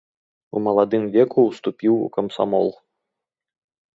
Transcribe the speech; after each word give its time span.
У 0.55 0.61
маладым 0.67 1.03
веку 1.15 1.39
ўступіў 1.49 1.93
у 1.97 2.07
камсамол. 2.15 2.69